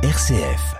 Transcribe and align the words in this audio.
RCF. 0.00 0.76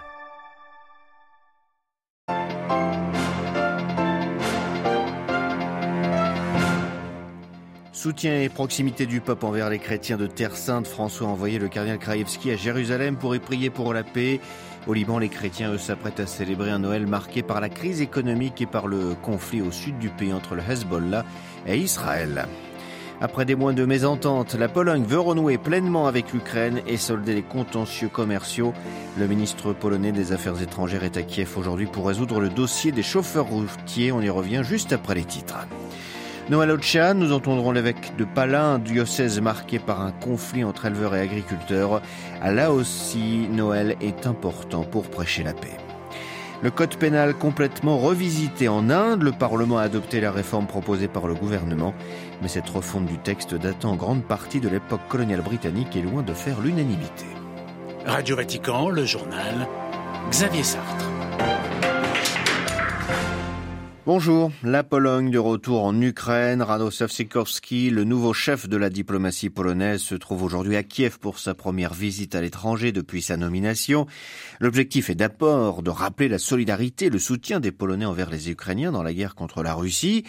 Soutien 7.90 8.40
et 8.40 8.48
proximité 8.48 9.06
du 9.06 9.20
pape 9.20 9.42
envers 9.42 9.70
les 9.70 9.80
chrétiens 9.80 10.16
de 10.16 10.28
Terre 10.28 10.54
Sainte, 10.54 10.86
François 10.86 11.26
a 11.26 11.30
envoyé 11.30 11.58
le 11.58 11.66
cardinal 11.66 11.98
Krajewski 11.98 12.52
à 12.52 12.56
Jérusalem 12.56 13.16
pour 13.16 13.34
y 13.34 13.40
prier 13.40 13.70
pour 13.70 13.92
la 13.92 14.04
paix. 14.04 14.38
Au 14.86 14.94
Liban, 14.94 15.18
les 15.18 15.28
chrétiens, 15.28 15.72
eux, 15.72 15.78
s'apprêtent 15.78 16.20
à 16.20 16.28
célébrer 16.28 16.70
un 16.70 16.78
Noël 16.78 17.08
marqué 17.08 17.42
par 17.42 17.60
la 17.60 17.68
crise 17.68 18.00
économique 18.00 18.60
et 18.60 18.66
par 18.66 18.86
le 18.86 19.16
conflit 19.20 19.62
au 19.62 19.72
sud 19.72 19.98
du 19.98 20.10
pays 20.10 20.32
entre 20.32 20.54
le 20.54 20.62
Hezbollah 20.62 21.24
et 21.66 21.76
Israël. 21.76 22.46
Après 23.20 23.44
des 23.44 23.56
mois 23.56 23.72
de 23.72 23.84
mésentente, 23.84 24.54
la 24.54 24.68
Pologne 24.68 25.02
veut 25.02 25.18
renouer 25.18 25.58
pleinement 25.58 26.06
avec 26.06 26.32
l'Ukraine 26.32 26.80
et 26.86 26.96
solder 26.96 27.34
les 27.34 27.42
contentieux 27.42 28.08
commerciaux. 28.08 28.72
Le 29.18 29.26
ministre 29.26 29.72
polonais 29.72 30.12
des 30.12 30.30
Affaires 30.32 30.62
étrangères 30.62 31.02
est 31.02 31.16
à 31.16 31.22
Kiev 31.22 31.58
aujourd'hui 31.58 31.86
pour 31.86 32.06
résoudre 32.06 32.38
le 32.38 32.48
dossier 32.48 32.92
des 32.92 33.02
chauffeurs 33.02 33.46
routiers. 33.46 34.12
On 34.12 34.20
y 34.20 34.30
revient 34.30 34.62
juste 34.62 34.92
après 34.92 35.16
les 35.16 35.24
titres. 35.24 35.66
Noël 36.48 36.70
Ochan, 36.70 37.14
nous 37.14 37.32
entendrons 37.32 37.72
l'évêque 37.72 38.16
de 38.16 38.24
Palin, 38.24 38.74
un 38.74 38.78
diocèse 38.78 39.40
marqué 39.40 39.80
par 39.80 40.00
un 40.00 40.12
conflit 40.12 40.62
entre 40.62 40.86
éleveurs 40.86 41.16
et 41.16 41.20
agriculteurs. 41.20 42.00
Là 42.40 42.70
aussi, 42.70 43.48
Noël 43.50 43.96
est 44.00 44.28
important 44.28 44.84
pour 44.84 45.10
prêcher 45.10 45.42
la 45.42 45.54
paix. 45.54 45.76
Le 46.60 46.72
code 46.72 46.96
pénal 46.96 47.34
complètement 47.34 47.98
revisité 47.98 48.66
en 48.66 48.90
Inde, 48.90 49.22
le 49.22 49.30
Parlement 49.30 49.78
a 49.78 49.82
adopté 49.82 50.20
la 50.20 50.32
réforme 50.32 50.66
proposée 50.66 51.06
par 51.06 51.28
le 51.28 51.34
gouvernement, 51.34 51.94
mais 52.42 52.48
cette 52.48 52.68
refonte 52.68 53.06
du 53.06 53.18
texte 53.18 53.54
datant 53.54 53.92
en 53.92 53.96
grande 53.96 54.24
partie 54.24 54.60
de 54.60 54.68
l'époque 54.68 55.06
coloniale 55.08 55.42
britannique 55.42 55.96
est 55.96 56.02
loin 56.02 56.22
de 56.22 56.34
faire 56.34 56.60
l'unanimité. 56.60 57.26
Radio 58.06 58.36
Vatican, 58.36 58.88
le 58.88 59.04
journal 59.04 59.68
Xavier 60.30 60.62
Sartre. 60.62 61.17
Bonjour, 64.08 64.50
la 64.62 64.84
Pologne 64.84 65.30
de 65.30 65.38
retour 65.38 65.84
en 65.84 66.00
Ukraine. 66.00 66.62
Radosław 66.62 67.10
Sikorski, 67.10 67.90
le 67.90 68.04
nouveau 68.04 68.32
chef 68.32 68.66
de 68.66 68.78
la 68.78 68.88
diplomatie 68.88 69.50
polonaise, 69.50 70.00
se 70.00 70.14
trouve 70.14 70.44
aujourd'hui 70.44 70.76
à 70.76 70.82
Kiev 70.82 71.18
pour 71.18 71.38
sa 71.38 71.52
première 71.52 71.92
visite 71.92 72.34
à 72.34 72.40
l'étranger 72.40 72.90
depuis 72.90 73.20
sa 73.20 73.36
nomination. 73.36 74.06
L'objectif 74.60 75.10
est 75.10 75.14
d'abord 75.14 75.82
de 75.82 75.90
rappeler 75.90 76.28
la 76.28 76.38
solidarité, 76.38 77.10
le 77.10 77.18
soutien 77.18 77.60
des 77.60 77.70
Polonais 77.70 78.06
envers 78.06 78.30
les 78.30 78.48
Ukrainiens 78.48 78.92
dans 78.92 79.02
la 79.02 79.12
guerre 79.12 79.34
contre 79.34 79.62
la 79.62 79.74
Russie. 79.74 80.24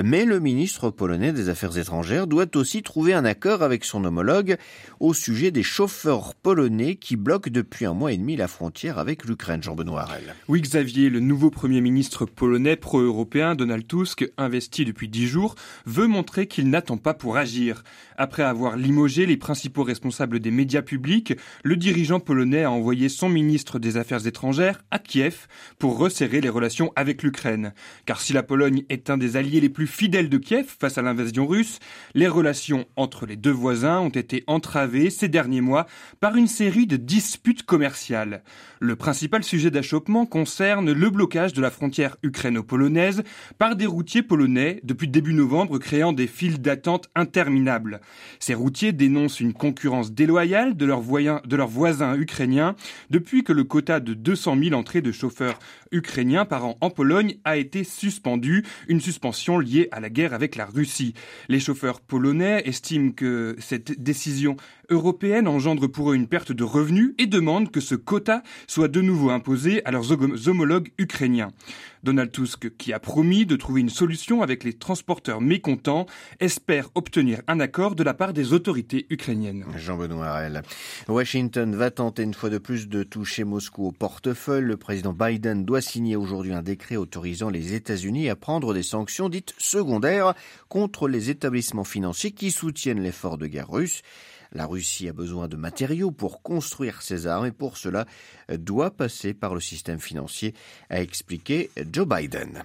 Mais 0.00 0.26
le 0.26 0.38
ministre 0.38 0.90
polonais 0.90 1.32
des 1.32 1.48
Affaires 1.48 1.76
étrangères 1.76 2.28
doit 2.28 2.56
aussi 2.56 2.84
trouver 2.84 3.14
un 3.14 3.24
accord 3.24 3.64
avec 3.64 3.84
son 3.84 4.04
homologue 4.04 4.58
au 5.00 5.12
sujet 5.12 5.50
des 5.50 5.64
chauffeurs 5.64 6.36
polonais 6.36 6.94
qui 6.94 7.16
bloquent 7.16 7.50
depuis 7.50 7.84
un 7.84 7.94
mois 7.94 8.12
et 8.12 8.16
demi 8.16 8.36
la 8.36 8.46
frontière 8.46 9.00
avec 9.00 9.24
l'Ukraine. 9.24 9.60
Jean-Benoît. 9.60 10.06
Oui, 10.46 10.60
Xavier, 10.60 11.10
le 11.10 11.18
nouveau 11.18 11.50
premier 11.50 11.80
ministre 11.80 12.26
polonais 12.26 12.76
pro-européen 12.76 13.23
européen 13.24 13.54
Donald 13.54 13.86
Tusk, 13.86 14.30
investi 14.36 14.84
depuis 14.84 15.08
dix 15.08 15.26
jours, 15.26 15.54
veut 15.86 16.06
montrer 16.06 16.46
qu'il 16.46 16.68
n'attend 16.68 16.98
pas 16.98 17.14
pour 17.14 17.38
agir. 17.38 17.82
Après 18.18 18.42
avoir 18.42 18.76
limogé 18.76 19.24
les 19.24 19.38
principaux 19.38 19.82
responsables 19.82 20.40
des 20.40 20.50
médias 20.50 20.82
publics, 20.82 21.32
le 21.62 21.76
dirigeant 21.76 22.20
polonais 22.20 22.64
a 22.64 22.70
envoyé 22.70 23.08
son 23.08 23.30
ministre 23.30 23.78
des 23.78 23.96
Affaires 23.96 24.26
étrangères 24.26 24.84
à 24.90 24.98
Kiev 24.98 25.46
pour 25.78 25.96
resserrer 25.96 26.42
les 26.42 26.50
relations 26.50 26.92
avec 26.96 27.22
l'Ukraine. 27.22 27.72
Car 28.04 28.20
si 28.20 28.34
la 28.34 28.42
Pologne 28.42 28.84
est 28.90 29.08
un 29.08 29.16
des 29.16 29.38
alliés 29.38 29.62
les 29.62 29.70
plus 29.70 29.86
fidèles 29.86 30.28
de 30.28 30.36
Kiev 30.36 30.66
face 30.78 30.98
à 30.98 31.02
l'invasion 31.02 31.46
russe, 31.46 31.78
les 32.12 32.28
relations 32.28 32.84
entre 32.96 33.24
les 33.24 33.36
deux 33.36 33.50
voisins 33.50 34.00
ont 34.00 34.10
été 34.10 34.44
entravées 34.46 35.08
ces 35.08 35.28
derniers 35.28 35.62
mois 35.62 35.86
par 36.20 36.36
une 36.36 36.46
série 36.46 36.86
de 36.86 36.98
disputes 36.98 37.62
commerciales. 37.62 38.42
Le 38.80 38.96
principal 38.96 39.42
sujet 39.42 39.70
d'achoppement 39.70 40.26
concerne 40.26 40.92
le 40.92 41.08
blocage 41.08 41.54
de 41.54 41.62
la 41.62 41.70
frontière 41.70 42.18
ukraino-polonaise 42.22 43.03
par 43.58 43.76
des 43.76 43.86
routiers 43.86 44.22
polonais 44.22 44.80
depuis 44.84 45.08
début 45.08 45.34
novembre 45.34 45.78
créant 45.78 46.12
des 46.12 46.26
files 46.26 46.60
d'attente 46.60 47.08
interminables. 47.14 48.00
Ces 48.38 48.54
routiers 48.54 48.92
dénoncent 48.92 49.40
une 49.40 49.52
concurrence 49.52 50.12
déloyale 50.12 50.76
de 50.76 50.86
leurs, 50.86 51.02
de 51.02 51.56
leurs 51.56 51.68
voisins 51.68 52.16
ukrainiens 52.16 52.76
depuis 53.10 53.44
que 53.44 53.52
le 53.52 53.64
quota 53.64 54.00
de 54.00 54.14
200 54.14 54.56
000 54.62 54.74
entrées 54.78 55.02
de 55.02 55.12
chauffeurs 55.12 55.58
ukrainiens 55.94 56.44
par 56.44 56.66
an 56.66 56.76
en 56.80 56.90
Pologne 56.90 57.36
a 57.44 57.56
été 57.56 57.84
suspendu, 57.84 58.64
une 58.88 59.00
suspension 59.00 59.58
liée 59.58 59.88
à 59.92 60.00
la 60.00 60.10
guerre 60.10 60.34
avec 60.34 60.56
la 60.56 60.66
Russie. 60.66 61.14
Les 61.48 61.60
chauffeurs 61.60 62.00
polonais 62.00 62.62
estiment 62.66 63.12
que 63.12 63.56
cette 63.58 64.02
décision 64.02 64.56
européenne 64.90 65.48
engendre 65.48 65.86
pour 65.86 66.10
eux 66.10 66.14
une 66.14 66.26
perte 66.26 66.52
de 66.52 66.64
revenus 66.64 67.14
et 67.18 67.26
demandent 67.26 67.70
que 67.70 67.80
ce 67.80 67.94
quota 67.94 68.42
soit 68.66 68.88
de 68.88 69.00
nouveau 69.00 69.30
imposé 69.30 69.84
à 69.84 69.90
leurs 69.90 70.12
homologues 70.48 70.90
ukrainiens. 70.98 71.52
Donald 72.02 72.30
Tusk, 72.30 72.76
qui 72.76 72.92
a 72.92 73.00
promis 73.00 73.46
de 73.46 73.56
trouver 73.56 73.80
une 73.80 73.88
solution 73.88 74.42
avec 74.42 74.62
les 74.62 74.74
transporteurs 74.74 75.40
mécontents, 75.40 76.04
espère 76.38 76.90
obtenir 76.94 77.40
un 77.48 77.60
accord 77.60 77.94
de 77.94 78.04
la 78.04 78.12
part 78.12 78.34
des 78.34 78.52
autorités 78.52 79.06
ukrainiennes. 79.08 79.64
Jean-Benoît 79.78 80.26
Harel. 80.26 80.62
Washington 81.08 81.74
va 81.74 81.90
tenter 81.90 82.22
une 82.22 82.34
fois 82.34 82.50
de 82.50 82.58
plus 82.58 82.88
de 82.88 83.04
toucher 83.04 83.44
Moscou 83.44 83.86
au 83.86 83.92
portefeuille. 83.92 84.64
Le 84.64 84.76
président 84.76 85.14
Biden 85.14 85.64
doit 85.64 85.80
signer 85.84 86.16
aujourd'hui 86.16 86.52
un 86.52 86.62
décret 86.62 86.96
autorisant 86.96 87.50
les 87.50 87.74
États-Unis 87.74 88.28
à 88.28 88.36
prendre 88.36 88.74
des 88.74 88.82
sanctions 88.82 89.28
dites 89.28 89.54
secondaires 89.58 90.34
contre 90.68 91.06
les 91.06 91.30
établissements 91.30 91.84
financiers 91.84 92.32
qui 92.32 92.50
soutiennent 92.50 93.02
l'effort 93.02 93.38
de 93.38 93.46
guerre 93.46 93.70
russe. 93.70 94.02
La 94.52 94.66
Russie 94.66 95.08
a 95.08 95.12
besoin 95.12 95.48
de 95.48 95.56
matériaux 95.56 96.10
pour 96.10 96.42
construire 96.42 97.02
ses 97.02 97.26
armes 97.26 97.46
et 97.46 97.52
pour 97.52 97.76
cela 97.76 98.06
doit 98.48 98.90
passer 98.90 99.34
par 99.34 99.54
le 99.54 99.60
système 99.60 100.00
financier, 100.00 100.54
a 100.90 101.00
expliqué 101.00 101.70
Joe 101.92 102.06
Biden. 102.06 102.64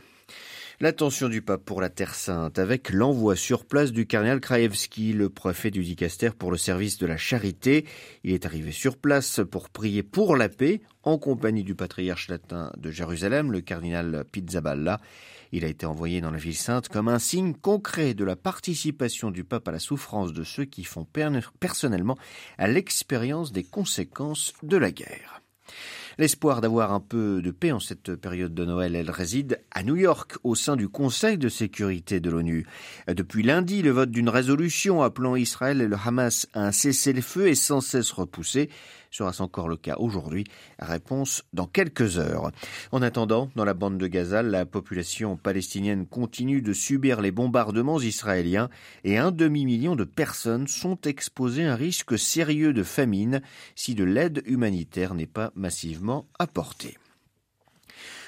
L'attention 0.81 1.27
du 1.27 1.41
pape 1.41 1.65
pour 1.65 1.81
la 1.81 1.89
Terre 1.89 2.15
Sainte 2.15 2.57
avec 2.57 2.91
l'envoi 2.91 3.35
sur 3.35 3.65
place 3.65 3.91
du 3.91 4.07
cardinal 4.07 4.39
Krajewski, 4.39 5.11
le 5.11 5.29
préfet 5.29 5.71
du 5.71 5.83
dicaster 5.83 6.29
pour 6.29 6.51
le 6.51 6.57
service 6.57 6.97
de 6.97 7.05
la 7.05 7.17
charité. 7.17 7.85
Il 8.23 8.33
est 8.33 8.45
arrivé 8.45 8.71
sur 8.71 8.95
place 8.95 9.41
pour 9.51 9.69
prier 9.69 10.03
pour 10.03 10.37
la 10.37 10.47
paix 10.47 10.79
en 11.03 11.17
compagnie 11.17 11.65
du 11.65 11.75
patriarche 11.75 12.29
latin 12.29 12.71
de 12.77 12.91
Jérusalem, 12.91 13.51
le 13.51 13.59
cardinal 13.59 14.23
Pizzaballa. 14.31 15.01
Il 15.51 15.65
a 15.65 15.67
été 15.67 15.85
envoyé 15.85 16.21
dans 16.21 16.31
la 16.31 16.37
ville 16.37 16.55
sainte 16.55 16.87
comme 16.87 17.09
un 17.09 17.19
signe 17.19 17.55
concret 17.55 18.13
de 18.13 18.23
la 18.23 18.37
participation 18.37 19.31
du 19.31 19.43
pape 19.43 19.67
à 19.67 19.73
la 19.73 19.79
souffrance 19.79 20.31
de 20.31 20.45
ceux 20.45 20.63
qui 20.63 20.85
font 20.85 21.05
personnellement 21.59 22.17
à 22.57 22.69
l'expérience 22.69 23.51
des 23.51 23.65
conséquences 23.65 24.53
de 24.63 24.77
la 24.77 24.91
guerre. 24.91 25.41
L'espoir 26.19 26.59
d'avoir 26.59 26.91
un 26.91 26.99
peu 26.99 27.41
de 27.41 27.49
paix 27.49 27.71
en 27.71 27.79
cette 27.79 28.13
période 28.15 28.53
de 28.53 28.65
Noël, 28.65 28.93
elle 28.93 29.09
réside 29.09 29.61
à 29.71 29.83
New 29.83 29.95
York, 29.95 30.35
au 30.43 30.53
sein 30.53 30.75
du 30.75 30.89
Conseil 30.89 31.37
de 31.37 31.47
sécurité 31.47 32.19
de 32.19 32.29
l'ONU. 32.29 32.67
Depuis 33.07 33.41
lundi, 33.41 33.81
le 33.81 33.91
vote 33.91 34.11
d'une 34.11 34.27
résolution 34.27 35.01
appelant 35.01 35.37
Israël 35.37 35.79
et 35.79 35.87
le 35.87 35.95
Hamas 35.95 36.45
à 36.53 36.65
un 36.65 36.71
cessez-le-feu 36.73 37.47
est 37.47 37.55
sans 37.55 37.79
cesse 37.79 38.11
repoussé. 38.11 38.69
Sera-ce 39.11 39.41
encore 39.41 39.69
le 39.69 39.77
cas 39.77 39.95
aujourd'hui 39.97 40.43
Réponse 40.77 41.43
dans 41.53 41.65
quelques 41.65 42.19
heures. 42.19 42.51
En 42.91 43.01
attendant, 43.01 43.49
dans 43.55 43.65
la 43.65 43.73
bande 43.73 43.97
de 43.97 44.05
Gaza, 44.05 44.43
la 44.43 44.65
population 44.65 45.35
palestinienne 45.35 46.05
continue 46.05 46.61
de 46.61 46.73
subir 46.73 47.19
les 47.21 47.31
bombardements 47.31 47.99
israéliens 47.99 48.69
et 49.05 49.17
un 49.17 49.31
demi-million 49.31 49.95
de 49.95 50.03
personnes 50.03 50.67
sont 50.67 50.99
exposées 51.05 51.65
à 51.65 51.73
un 51.73 51.75
risque 51.75 52.19
sérieux 52.19 52.73
de 52.73 52.83
famine 52.83 53.41
si 53.73 53.95
de 53.95 54.03
l'aide 54.03 54.43
humanitaire 54.45 55.15
n'est 55.15 55.25
pas 55.25 55.51
massivement 55.55 56.08
apportée. 56.37 56.97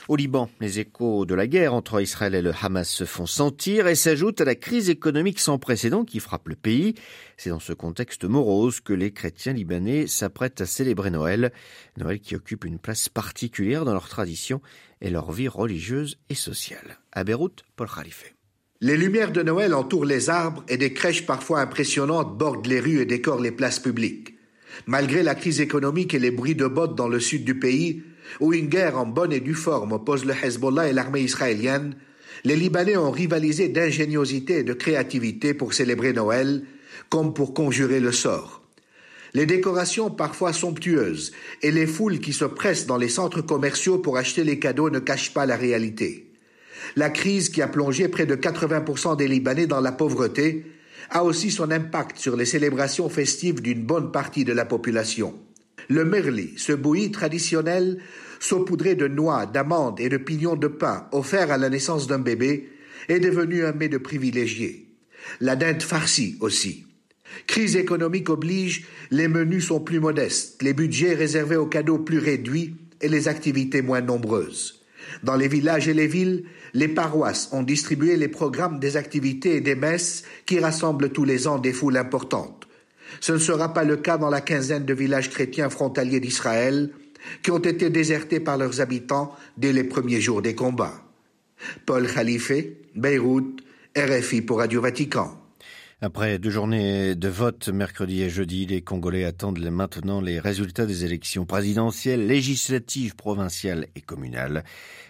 Au 0.07 0.15
Liban, 0.15 0.49
les 0.59 0.79
échos 0.79 1.25
de 1.25 1.35
la 1.35 1.47
guerre 1.47 1.73
entre 1.73 2.01
Israël 2.01 2.35
et 2.35 2.41
le 2.41 2.51
Hamas 2.59 2.89
se 2.89 3.05
font 3.05 3.27
sentir 3.27 3.87
et 3.87 3.95
s'ajoutent 3.95 4.41
à 4.41 4.45
la 4.45 4.55
crise 4.55 4.89
économique 4.89 5.39
sans 5.39 5.59
précédent 5.59 6.03
qui 6.03 6.19
frappe 6.19 6.49
le 6.49 6.55
pays. 6.55 6.95
C'est 7.37 7.51
dans 7.51 7.59
ce 7.59 7.71
contexte 7.71 8.25
morose 8.25 8.81
que 8.81 8.93
les 8.93 9.11
chrétiens 9.11 9.53
libanais 9.53 10.07
s'apprêtent 10.07 10.59
à 10.59 10.65
célébrer 10.65 11.11
Noël, 11.11 11.53
Noël 11.97 12.19
qui 12.19 12.35
occupe 12.35 12.65
une 12.65 12.79
place 12.79 13.09
particulière 13.09 13.85
dans 13.85 13.93
leur 13.93 14.09
tradition 14.09 14.61
et 15.01 15.09
leur 15.09 15.31
vie 15.31 15.47
religieuse 15.47 16.17
et 16.29 16.35
sociale. 16.35 16.99
À 17.11 17.23
Beyrouth, 17.23 17.63
Paul 17.75 17.87
Khalife. 17.87 18.33
Les 18.81 18.97
lumières 18.97 19.31
de 19.31 19.43
Noël 19.43 19.75
entourent 19.75 20.05
les 20.05 20.29
arbres 20.31 20.65
et 20.67 20.77
des 20.77 20.91
crèches 20.91 21.25
parfois 21.27 21.61
impressionnantes 21.61 22.35
bordent 22.35 22.65
les 22.65 22.79
rues 22.79 22.99
et 22.99 23.05
décorent 23.05 23.39
les 23.39 23.51
places 23.51 23.79
publiques. 23.79 24.35
Malgré 24.87 25.23
la 25.23 25.35
crise 25.35 25.61
économique 25.61 26.13
et 26.13 26.19
les 26.19 26.31
bruits 26.31 26.55
de 26.55 26.67
bottes 26.67 26.95
dans 26.95 27.07
le 27.07 27.19
sud 27.19 27.43
du 27.43 27.57
pays, 27.59 28.03
où 28.39 28.53
une 28.53 28.67
guerre 28.67 28.97
en 28.97 29.05
bonne 29.05 29.33
et 29.33 29.39
due 29.39 29.53
forme 29.53 29.93
oppose 29.93 30.25
le 30.25 30.33
Hezbollah 30.33 30.89
et 30.89 30.93
l'armée 30.93 31.21
israélienne, 31.21 31.95
les 32.43 32.55
Libanais 32.55 32.97
ont 32.97 33.11
rivalisé 33.11 33.67
d'ingéniosité 33.69 34.59
et 34.59 34.63
de 34.63 34.73
créativité 34.73 35.53
pour 35.53 35.73
célébrer 35.73 36.13
Noël, 36.13 36.63
comme 37.09 37.33
pour 37.33 37.53
conjurer 37.53 37.99
le 37.99 38.11
sort. 38.11 38.61
Les 39.33 39.45
décorations 39.45 40.09
parfois 40.09 40.51
somptueuses 40.51 41.31
et 41.61 41.71
les 41.71 41.87
foules 41.87 42.19
qui 42.19 42.33
se 42.33 42.45
pressent 42.45 42.85
dans 42.85 42.97
les 42.97 43.09
centres 43.09 43.41
commerciaux 43.41 43.99
pour 43.99 44.17
acheter 44.17 44.43
les 44.43 44.59
cadeaux 44.59 44.89
ne 44.89 44.99
cachent 44.99 45.33
pas 45.33 45.45
la 45.45 45.55
réalité. 45.55 46.27
La 46.95 47.09
crise 47.09 47.49
qui 47.49 47.61
a 47.61 47.67
plongé 47.67 48.09
près 48.09 48.25
de 48.25 48.35
80% 48.35 49.15
des 49.15 49.27
Libanais 49.27 49.67
dans 49.67 49.79
la 49.79 49.91
pauvreté 49.91 50.65
a 51.11 51.23
aussi 51.23 51.51
son 51.51 51.69
impact 51.71 52.17
sur 52.17 52.35
les 52.35 52.45
célébrations 52.45 53.09
festives 53.09 53.61
d'une 53.61 53.83
bonne 53.83 54.11
partie 54.11 54.45
de 54.45 54.53
la 54.53 54.65
population. 54.65 55.37
Le 55.89 56.05
merli, 56.05 56.53
ce 56.57 56.71
bouilli 56.71 57.11
traditionnel 57.11 57.99
saupoudré 58.39 58.95
de 58.95 59.07
noix, 59.07 59.45
d'amandes 59.45 59.99
et 59.99 60.09
de 60.09 60.17
pignons 60.17 60.55
de 60.55 60.67
pain 60.67 61.07
offert 61.11 61.51
à 61.51 61.57
la 61.57 61.69
naissance 61.69 62.07
d'un 62.07 62.19
bébé, 62.19 62.69
est 63.07 63.19
devenu 63.19 63.65
un 63.65 63.73
mets 63.73 63.89
de 63.89 63.97
privilégié. 63.97 64.87
La 65.39 65.55
dinde 65.55 65.83
farcie 65.83 66.37
aussi. 66.39 66.85
Crise 67.45 67.75
économique 67.75 68.29
oblige, 68.29 68.85
les 69.11 69.27
menus 69.27 69.67
sont 69.67 69.79
plus 69.79 69.99
modestes, 69.99 70.61
les 70.61 70.73
budgets 70.73 71.13
réservés 71.13 71.55
aux 71.55 71.67
cadeaux 71.67 71.99
plus 71.99 72.19
réduits 72.19 72.75
et 72.99 73.07
les 73.07 73.27
activités 73.27 73.81
moins 73.81 74.01
nombreuses. 74.01 74.80
Dans 75.23 75.35
les 75.35 75.47
villages 75.47 75.87
et 75.87 75.93
les 75.93 76.07
villes, 76.07 76.45
les 76.73 76.87
paroisses 76.87 77.49
ont 77.51 77.63
distribué 77.63 78.17
les 78.17 78.27
programmes 78.27 78.79
des 78.79 78.97
activités 78.97 79.57
et 79.57 79.61
des 79.61 79.75
messes 79.75 80.23
qui 80.45 80.59
rassemblent 80.59 81.11
tous 81.11 81.25
les 81.25 81.47
ans 81.47 81.59
des 81.59 81.73
foules 81.73 81.97
importantes. 81.97 82.67
Ce 83.19 83.33
ne 83.33 83.37
sera 83.37 83.73
pas 83.73 83.83
le 83.83 83.97
cas 83.97 84.17
dans 84.17 84.29
la 84.29 84.41
quinzaine 84.41 84.85
de 84.85 84.93
villages 84.93 85.29
chrétiens 85.29 85.69
frontaliers 85.69 86.19
d'Israël 86.19 86.91
qui 87.43 87.51
ont 87.51 87.59
été 87.59 87.89
désertés 87.89 88.39
par 88.39 88.57
leurs 88.57 88.81
habitants 88.81 89.35
dès 89.57 89.73
les 89.73 89.83
premiers 89.83 90.21
jours 90.21 90.41
des 90.41 90.55
combats. 90.55 91.03
Paul 91.85 92.07
Khalife, 92.11 92.53
Beyrouth, 92.95 93.61
RFI 93.95 94.41
pour 94.41 94.59
Radio 94.59 94.81
Vatican. 94.81 95.40
Après 96.03 96.39
deux 96.39 96.49
journées 96.49 97.13
de 97.13 97.27
vote 97.27 97.69
mercredi 97.69 98.23
et 98.23 98.29
jeudi, 98.31 98.65
les 98.65 98.81
Congolais 98.81 99.23
attendent 99.23 99.59
maintenant 99.59 100.19
les 100.19 100.39
résultats 100.39 100.87
des 100.87 101.05
élections 101.05 101.45
présidentielles, 101.45 102.25
législatives, 102.25 103.15
provinciales 103.15 103.85
et 103.95 104.01
communales. 104.01 104.63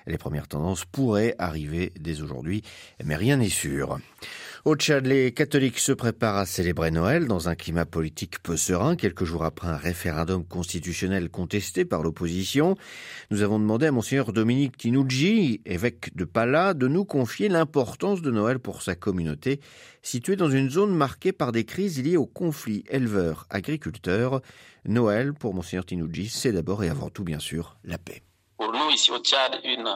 Les 0.06 0.18
premières 0.18 0.50
tendances 0.50 0.84
pourraient 0.84 1.34
arriver 1.40 1.94
dès 1.98 2.22
aujourd'hui, 2.22 2.62
mais 3.06 3.16
rien 3.16 3.38
n'est 3.38 3.48
sûr. 3.48 4.00
Au 4.64 4.76
Tchad, 4.76 5.08
les 5.08 5.32
catholiques 5.32 5.80
se 5.80 5.92
préparent 5.92 6.38
à 6.38 6.46
célébrer 6.46 6.92
Noël 6.92 7.26
dans 7.26 7.50
un 7.50 7.56
climat 7.56 7.88
politique 7.88 8.44
peu 8.44 8.56
serein, 8.56 8.96
quelques 8.96 9.24
jours 9.24 9.44
après 9.44 9.68
un 9.68 9.76
référendum 9.76 10.46
constitutionnel 10.46 11.32
contesté 11.32 11.84
par 11.84 12.04
l'opposition. 12.04 12.76
Nous 13.32 13.42
avons 13.42 13.58
demandé 13.58 13.88
à 13.88 13.92
Monseigneur 13.92 14.34
Dominique 14.34 14.78
Tinouji, 14.78 15.62
évêque 15.66 16.16
de 16.16 16.26
Pala, 16.26 16.76
de 16.76 16.88
nous 16.88 17.06
confier 17.06 17.50
l'importance 17.50 18.22
de 18.22 18.30
Noël 18.30 18.60
pour 18.60 18.84
sa 18.84 18.94
communauté, 18.94 19.62
située 20.04 20.36
dans 20.36 20.52
une 20.52 20.70
zone 20.70 20.94
marquée 20.94 21.32
par 21.32 21.52
des 21.52 21.66
crises 21.66 22.00
liées 22.04 22.18
aux 22.18 22.28
conflits 22.28 22.84
éleveurs-agriculteurs. 22.92 24.42
Noël, 24.86 25.34
pour 25.34 25.56
Monseigneur 25.56 25.88
Tinouji, 25.88 26.30
c'est 26.30 26.52
d'abord 26.52 26.84
et 26.84 26.90
avant 26.90 27.10
tout, 27.10 27.24
bien 27.24 27.40
sûr, 27.40 27.78
la 27.84 27.98
paix. 27.98 28.22
Pour 28.58 28.72
nous, 28.72 28.92
ici 28.94 29.10
au 29.10 29.18
Tchad, 29.18 29.60
une 29.64 29.90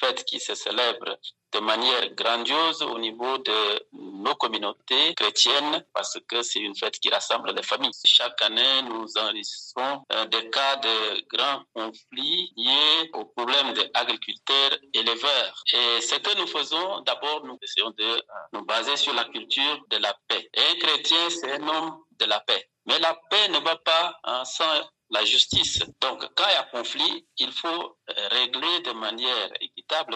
fête 0.00 0.24
qui 0.24 0.40
se 0.40 0.54
célèbre 0.54 1.18
de 1.52 1.58
manière 1.58 2.08
grandiose 2.14 2.82
au 2.82 2.98
niveau 2.98 3.38
de 3.38 3.86
nos 3.92 4.34
communautés 4.36 5.14
chrétiennes 5.14 5.84
parce 5.92 6.18
que 6.28 6.42
c'est 6.42 6.60
une 6.60 6.76
fête 6.76 6.98
qui 7.00 7.10
rassemble 7.10 7.52
les 7.54 7.62
familles. 7.62 7.90
Chaque 8.04 8.40
année, 8.42 8.82
nous 8.82 9.06
enregistrons 9.18 10.04
euh, 10.12 10.24
des 10.26 10.48
cas 10.50 10.76
de 10.76 11.26
grands 11.34 11.62
conflits 11.74 12.52
liés 12.56 13.10
aux 13.14 13.24
problèmes 13.24 13.72
des 13.72 13.90
agriculteurs 13.94 14.78
éleveurs. 14.94 15.62
Et 15.72 16.00
ce 16.00 16.16
que 16.16 16.38
nous 16.38 16.46
faisons, 16.46 17.00
d'abord, 17.00 17.44
nous 17.44 17.58
essayons 17.62 17.90
de 17.98 18.04
euh, 18.04 18.20
nous 18.52 18.64
baser 18.64 18.96
sur 18.96 19.14
la 19.14 19.24
culture 19.24 19.84
de 19.90 19.96
la 19.96 20.14
paix. 20.28 20.48
Et 20.54 20.60
un 20.60 20.78
chrétien, 20.78 21.30
c'est 21.30 21.52
un 21.52 21.68
homme 21.68 22.04
de 22.18 22.26
la 22.26 22.40
paix. 22.40 22.68
Mais 22.86 22.98
la 22.98 23.14
paix 23.28 23.48
ne 23.48 23.58
va 23.58 23.76
pas 23.76 24.18
hein, 24.24 24.44
sans 24.44 24.88
la 25.10 25.24
justice. 25.24 25.80
Donc, 26.00 26.24
quand 26.34 26.44
il 26.48 26.54
y 26.54 26.56
a 26.56 26.62
conflit, 26.64 27.26
il 27.38 27.52
faut 27.52 27.68
euh, 27.68 28.28
régler 28.30 28.80
de 28.80 28.92
manière 28.92 29.50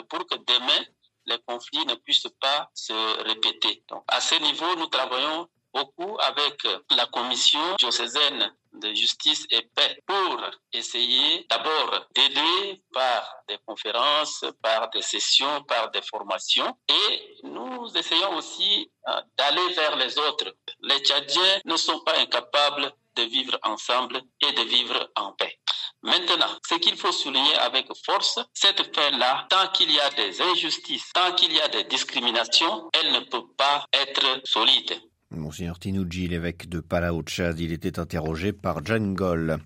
pour 0.08 0.26
que 0.26 0.36
demain, 0.36 0.84
les 1.26 1.38
conflits 1.46 1.86
ne 1.86 1.94
puissent 1.94 2.28
pas 2.40 2.70
se 2.74 2.92
répéter. 3.22 3.82
Donc, 3.88 4.04
à 4.08 4.20
ce 4.20 4.34
niveau, 4.36 4.76
nous 4.76 4.86
travaillons 4.86 5.48
beaucoup 5.72 6.16
avec 6.20 6.62
la 6.90 7.06
commission 7.06 7.74
diocésaine 7.78 8.54
de 8.74 8.92
justice 8.94 9.46
et 9.50 9.62
paix 9.74 10.02
pour 10.06 10.40
essayer 10.72 11.46
d'abord 11.48 12.06
d'aider 12.14 12.82
par 12.92 13.22
des 13.48 13.58
conférences, 13.66 14.44
par 14.62 14.90
des 14.90 15.02
sessions, 15.02 15.62
par 15.64 15.90
des 15.90 16.02
formations 16.02 16.76
et 16.88 17.36
nous 17.44 17.90
essayons 17.96 18.36
aussi 18.36 18.90
euh, 19.08 19.20
d'aller 19.36 19.72
vers 19.74 19.96
les 19.96 20.18
autres. 20.18 20.54
Les 20.80 20.98
Tchadiens 21.00 21.60
ne 21.64 21.76
sont 21.76 22.00
pas 22.00 22.18
incapables 22.18 22.92
de 23.16 23.22
vivre 23.22 23.58
ensemble 23.62 24.22
et 24.40 24.52
de 24.52 24.62
vivre 24.62 25.10
en 25.16 25.32
paix. 25.32 25.58
Maintenant, 26.04 26.58
ce 26.68 26.74
qu'il 26.74 26.98
faut 26.98 27.12
souligner 27.12 27.54
avec 27.56 27.86
force, 28.04 28.38
cette 28.52 28.92
paix-là, 28.94 29.46
tant 29.48 29.68
qu'il 29.68 29.90
y 29.90 29.98
a 29.98 30.10
des 30.10 30.42
injustices, 30.42 31.10
tant 31.14 31.32
qu'il 31.32 31.50
y 31.50 31.60
a 31.62 31.68
des 31.68 31.84
discriminations, 31.84 32.90
elle 32.92 33.10
ne 33.12 33.20
peut 33.20 33.46
pas 33.56 33.86
être 33.90 34.42
solide. 34.44 35.00
Monseigneur 35.30 35.78
Tinouji, 35.80 36.28
l'évêque 36.28 36.68
de 36.68 36.78
Pala 36.78 37.12
au 37.12 37.22
Tchad, 37.22 37.58
il 37.58 37.72
était 37.72 37.98
interrogé 37.98 38.52
par 38.52 38.84
Jan 38.84 39.14
Gol. 39.14 39.58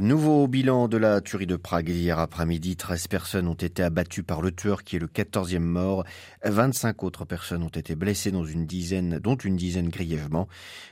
Nouveau 0.00 0.48
bilan 0.48 0.88
de 0.88 0.96
la 0.96 1.20
tuerie 1.20 1.46
de 1.46 1.56
Prague 1.56 1.90
hier 1.90 2.18
après-midi. 2.18 2.76
13 2.76 3.08
personnes 3.08 3.48
ont 3.48 3.52
été 3.52 3.82
abattues 3.82 4.22
par 4.22 4.40
le 4.40 4.52
tueur 4.52 4.84
qui 4.84 4.96
est 4.96 4.98
le 4.98 5.08
14e 5.08 5.58
mort. 5.58 6.04
25 6.44 7.02
autres 7.02 7.26
personnes 7.26 7.62
ont 7.62 7.68
été 7.68 7.94
blessées 7.94 8.30
dans 8.30 8.44
une 8.44 8.64
dizaine, 8.64 9.18
dont 9.18 9.36
une 9.36 9.56
dizaine 9.56 9.90
grièvement. 9.90 10.48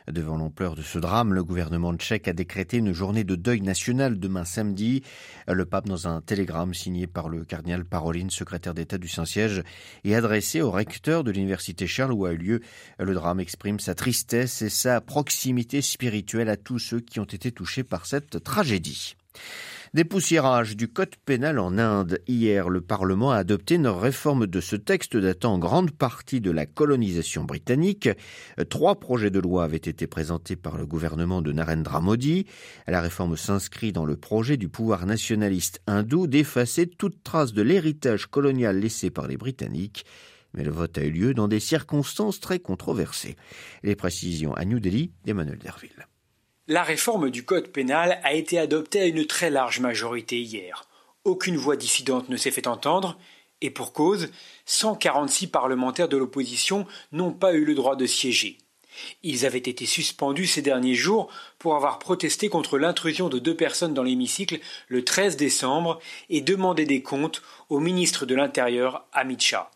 Devant 0.06 0.36
l'ampleur 0.36 0.74
de 0.74 0.82
ce 0.82 0.98
drame, 0.98 1.32
le 1.32 1.42
gouvernement 1.42 1.94
tchèque 1.94 2.28
a 2.28 2.34
décrété 2.34 2.76
une 2.76 2.92
journée 2.92 3.24
de 3.24 3.36
deuil 3.36 3.62
national 3.62 4.18
demain 4.18 4.44
samedi. 4.44 5.02
Le 5.48 5.64
pape, 5.64 5.88
dans 5.88 6.08
un 6.08 6.20
télégramme 6.20 6.74
signé 6.74 7.06
par 7.06 7.30
le 7.30 7.44
cardinal 7.46 7.86
Paroline, 7.86 8.28
secrétaire 8.28 8.74
d'État 8.74 8.98
du 8.98 9.08
Saint-Siège, 9.08 9.62
et 10.04 10.14
adressé 10.14 10.60
au 10.60 10.70
recteur 10.70 11.24
de 11.24 11.30
l'université 11.30 11.86
Charles 11.86 12.12
où 12.12 12.26
a 12.26 12.32
eu 12.32 12.36
lieu 12.36 12.60
le 12.98 13.14
drame, 13.14 13.40
exprime 13.40 13.80
sa 13.80 13.94
tristesse 13.94 14.09
tristesse 14.10 14.62
et 14.62 14.70
sa 14.70 15.00
proximité 15.00 15.80
spirituelle 15.80 16.48
à 16.48 16.56
tous 16.56 16.80
ceux 16.80 16.98
qui 16.98 17.20
ont 17.20 17.24
été 17.24 17.52
touchés 17.52 17.84
par 17.84 18.06
cette 18.06 18.42
tragédie. 18.42 19.14
Dépoussiérage 19.94 20.76
du 20.76 20.88
code 20.88 21.14
pénal 21.24 21.60
en 21.60 21.78
Inde. 21.78 22.18
Hier, 22.26 22.68
le 22.68 22.80
Parlement 22.80 23.30
a 23.30 23.36
adopté 23.36 23.76
une 23.76 23.86
réforme 23.86 24.48
de 24.48 24.60
ce 24.60 24.74
texte 24.74 25.16
datant 25.16 25.54
en 25.54 25.58
grande 25.60 25.92
partie 25.92 26.40
de 26.40 26.50
la 26.50 26.66
colonisation 26.66 27.44
britannique. 27.44 28.08
Trois 28.68 28.98
projets 28.98 29.30
de 29.30 29.38
loi 29.38 29.62
avaient 29.62 29.76
été 29.76 30.08
présentés 30.08 30.56
par 30.56 30.76
le 30.76 30.86
gouvernement 30.86 31.40
de 31.40 31.52
Narendra 31.52 32.00
Modi. 32.00 32.46
La 32.88 33.00
réforme 33.00 33.36
s'inscrit 33.36 33.92
dans 33.92 34.04
le 34.04 34.16
projet 34.16 34.56
du 34.56 34.68
pouvoir 34.68 35.06
nationaliste 35.06 35.82
hindou 35.86 36.26
d'effacer 36.26 36.88
toute 36.88 37.22
trace 37.22 37.52
de 37.52 37.62
l'héritage 37.62 38.26
colonial 38.26 38.80
laissé 38.80 39.10
par 39.10 39.28
les 39.28 39.36
Britanniques 39.36 40.04
mais 40.54 40.64
le 40.64 40.70
vote 40.70 40.98
a 40.98 41.02
eu 41.02 41.10
lieu 41.10 41.34
dans 41.34 41.48
des 41.48 41.60
circonstances 41.60 42.40
très 42.40 42.58
controversées. 42.58 43.36
Les 43.82 43.96
précisions 43.96 44.54
à 44.54 44.64
New 44.64 44.80
Delhi 44.80 45.12
d'Emmanuel 45.24 45.58
Derville. 45.58 46.06
La 46.66 46.82
réforme 46.82 47.30
du 47.30 47.44
code 47.44 47.68
pénal 47.68 48.20
a 48.22 48.32
été 48.32 48.58
adoptée 48.58 49.00
à 49.00 49.06
une 49.06 49.26
très 49.26 49.50
large 49.50 49.80
majorité 49.80 50.40
hier. 50.40 50.84
Aucune 51.24 51.56
voix 51.56 51.76
dissidente 51.76 52.28
ne 52.28 52.36
s'est 52.36 52.50
fait 52.50 52.66
entendre, 52.66 53.18
et 53.60 53.70
pour 53.70 53.92
cause, 53.92 54.30
146 54.66 55.48
parlementaires 55.48 56.08
de 56.08 56.16
l'opposition 56.16 56.86
n'ont 57.12 57.32
pas 57.32 57.54
eu 57.54 57.64
le 57.64 57.74
droit 57.74 57.96
de 57.96 58.06
siéger. 58.06 58.58
Ils 59.22 59.46
avaient 59.46 59.58
été 59.58 59.86
suspendus 59.86 60.46
ces 60.46 60.62
derniers 60.62 60.94
jours 60.94 61.28
pour 61.58 61.76
avoir 61.76 61.98
protesté 61.98 62.48
contre 62.48 62.78
l'intrusion 62.78 63.28
de 63.28 63.38
deux 63.38 63.56
personnes 63.56 63.94
dans 63.94 64.02
l'hémicycle 64.02 64.60
le 64.88 65.04
13 65.04 65.36
décembre 65.36 66.00
et 66.28 66.40
demandé 66.40 66.86
des 66.86 67.02
comptes 67.02 67.42
au 67.68 67.80
ministre 67.80 68.26
de 68.26 68.34
l'Intérieur, 68.34 69.06
Amit 69.12 69.40
Shah. 69.40 69.70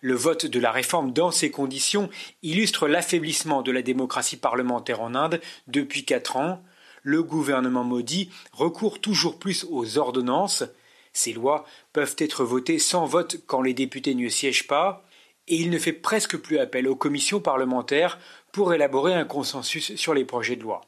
Le 0.00 0.14
vote 0.14 0.46
de 0.46 0.60
la 0.60 0.72
réforme 0.72 1.12
dans 1.12 1.30
ces 1.30 1.50
conditions 1.50 2.08
illustre 2.42 2.88
l'affaiblissement 2.88 3.62
de 3.62 3.72
la 3.72 3.82
démocratie 3.82 4.36
parlementaire 4.36 5.00
en 5.00 5.14
Inde 5.14 5.40
depuis 5.66 6.04
quatre 6.04 6.36
ans. 6.36 6.62
Le 7.02 7.22
gouvernement 7.22 7.84
Modi 7.84 8.30
recourt 8.52 9.00
toujours 9.00 9.38
plus 9.38 9.66
aux 9.70 9.98
ordonnances. 9.98 10.64
Ces 11.12 11.32
lois 11.32 11.64
peuvent 11.92 12.16
être 12.18 12.44
votées 12.44 12.78
sans 12.78 13.06
vote 13.06 13.40
quand 13.46 13.62
les 13.62 13.74
députés 13.74 14.14
ne 14.14 14.28
siègent 14.28 14.66
pas, 14.66 15.04
et 15.46 15.56
il 15.56 15.70
ne 15.70 15.78
fait 15.78 15.92
presque 15.92 16.36
plus 16.36 16.58
appel 16.58 16.86
aux 16.86 16.96
commissions 16.96 17.40
parlementaires 17.40 18.18
pour 18.52 18.74
élaborer 18.74 19.14
un 19.14 19.24
consensus 19.24 19.94
sur 19.96 20.14
les 20.14 20.24
projets 20.24 20.56
de 20.56 20.62
loi. 20.62 20.82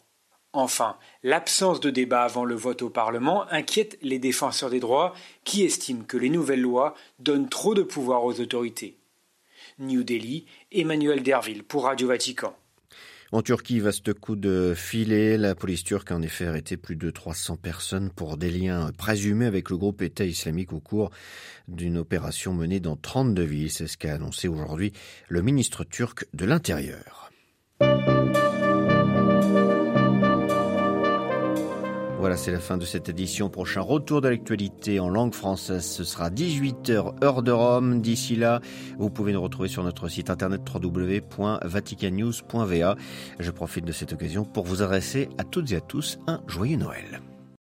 Enfin, 0.52 0.97
l'absence 1.23 1.78
de 1.78 1.90
débat 1.90 2.23
avant 2.23 2.45
le 2.45 2.57
vote 2.57 2.83
au 2.83 2.90
Parlement 2.90 3.47
inquiète 3.52 3.99
les 4.02 4.19
défenseurs 4.19 4.71
des 4.71 4.80
droits 4.80 5.14
qui 5.45 5.62
estiment 5.62 6.02
que 6.02 6.16
les 6.16 6.28
nouvelles 6.28 6.61
lois 6.61 6.95
donnent 7.21 7.49
trop 7.49 7.75
de 7.75 7.83
pouvoir 7.83 8.25
aux 8.25 8.40
autorités. 8.40 8.97
New 9.78 10.02
Delhi, 10.02 10.47
Emmanuel 10.73 11.23
Derville 11.23 11.62
pour 11.62 11.85
Radio 11.85 12.09
Vatican. 12.09 12.54
En 13.33 13.42
Turquie, 13.42 13.78
vaste 13.78 14.12
coup 14.12 14.35
de 14.35 14.75
filet. 14.76 15.38
La 15.38 15.54
police 15.54 15.85
turque 15.85 16.11
a 16.11 16.16
en 16.16 16.23
effet 16.23 16.47
arrêté 16.47 16.76
plus 16.76 16.97
de 16.97 17.11
300 17.11 17.57
personnes 17.57 18.11
pour 18.11 18.37
des 18.37 18.50
liens 18.50 18.90
présumés 18.99 19.47
avec 19.47 19.71
le 19.71 19.76
groupe 19.76 20.02
État 20.02 20.25
islamique 20.25 20.73
au 20.73 20.80
cours 20.80 21.11
d'une 21.69 21.97
opération 21.97 22.52
menée 22.54 22.80
dans 22.80 22.97
32 22.97 23.42
villes. 23.45 23.71
C'est 23.71 23.87
ce 23.87 23.97
qu'a 23.97 24.14
annoncé 24.14 24.49
aujourd'hui 24.49 24.92
le 25.28 25.42
ministre 25.42 25.85
turc 25.85 26.26
de 26.35 26.45
l'Intérieur. 26.45 27.30
Voilà, 32.31 32.45
c'est 32.45 32.53
la 32.53 32.61
fin 32.61 32.77
de 32.77 32.85
cette 32.85 33.09
édition. 33.09 33.51
Prochain 33.51 33.81
retour 33.81 34.21
de 34.21 34.29
l'actualité 34.29 35.01
en 35.01 35.09
langue 35.09 35.35
française, 35.35 35.85
ce 35.85 36.05
sera 36.05 36.31
18h 36.31 37.25
heure 37.25 37.43
de 37.43 37.51
Rome. 37.51 38.01
D'ici 38.01 38.37
là, 38.37 38.61
vous 38.99 39.11
pouvez 39.11 39.33
nous 39.33 39.43
retrouver 39.43 39.69
sur 39.69 39.83
notre 39.83 40.07
site 40.07 40.31
internet 40.31 40.61
www.vaticannews.va. 40.73 42.95
Je 43.41 43.51
profite 43.51 43.85
de 43.85 43.91
cette 43.91 44.13
occasion 44.13 44.45
pour 44.45 44.65
vous 44.65 44.81
adresser 44.81 45.29
à 45.39 45.45
toutes 45.45 45.73
et 45.73 45.77
à 45.77 45.81
tous 45.81 46.21
un 46.29 46.41
joyeux 46.47 46.77
Noël. 46.77 47.21